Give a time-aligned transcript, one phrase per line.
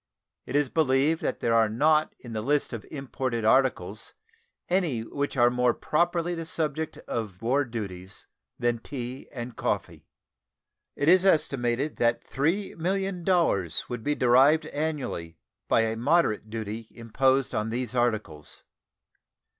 [0.47, 4.15] It is believed that there are not in the list of imported articles
[4.67, 8.25] any which are more properly the subject of war duties
[8.57, 10.07] than tea and coffee.
[10.95, 15.37] It is estimated that $3,000,000 would be derived annually
[15.67, 18.63] by a moderate duty imposed on these articles.